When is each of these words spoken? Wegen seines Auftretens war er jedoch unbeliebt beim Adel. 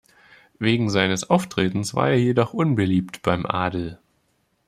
Wegen 0.57 0.89
seines 0.89 1.29
Auftretens 1.29 1.93
war 1.93 2.09
er 2.09 2.17
jedoch 2.17 2.55
unbeliebt 2.55 3.21
beim 3.21 3.45
Adel. 3.45 3.99